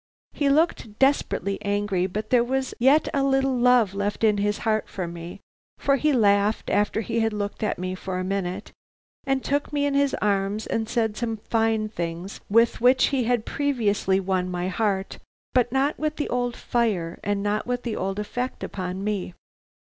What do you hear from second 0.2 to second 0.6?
"He